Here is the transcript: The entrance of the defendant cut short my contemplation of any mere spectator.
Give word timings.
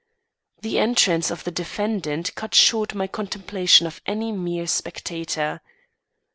The 0.63 0.79
entrance 0.79 1.29
of 1.29 1.43
the 1.43 1.51
defendant 1.51 2.33
cut 2.33 2.55
short 2.55 2.95
my 2.95 3.05
contemplation 3.05 3.85
of 3.85 4.01
any 4.07 4.31
mere 4.31 4.65
spectator. 4.65 5.61